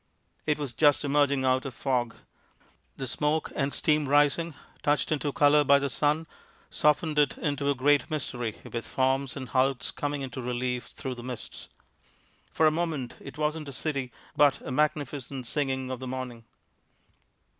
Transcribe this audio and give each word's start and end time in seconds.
It 0.47 0.57
was 0.57 0.73
just 0.73 1.05
emerging 1.05 1.45
out 1.45 1.63
of 1.63 1.75
fog. 1.75 2.15
The 2.97 3.05
smoke 3.05 3.51
and 3.55 3.71
steam 3.71 4.09
rising, 4.09 4.55
touched 4.81 5.11
into 5.11 5.31
color 5.31 5.63
by 5.63 5.77
the 5.77 5.91
sun, 5.91 6.25
softened 6.71 7.19
it 7.19 7.37
into 7.37 7.69
a 7.69 7.75
great 7.75 8.09
mystery 8.09 8.57
with 8.73 8.87
forms 8.87 9.37
and 9.37 9.49
hulks 9.49 9.91
coming 9.91 10.23
into 10.23 10.41
relief 10.41 10.85
through 10.87 11.13
the 11.13 11.23
mists. 11.23 11.69
For 12.51 12.65
a 12.65 12.71
moment 12.71 13.17
it 13.21 13.37
wasn't 13.37 13.69
a 13.69 13.73
city 13.73 14.11
but 14.35 14.59
a 14.61 14.71
magnificent 14.71 15.45
singing 15.45 15.91
of 15.91 15.99
the 15.99 16.07
morning. 16.07 16.45